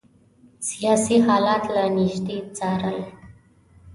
[0.69, 2.97] سیاسي حالات له نیژدې څارل.